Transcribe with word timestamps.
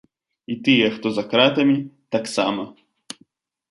І 0.53 0.57
тыя, 0.67 0.87
хто 0.95 1.13
за 1.19 1.23
кратамі, 1.35 1.77
таксама. 2.17 2.71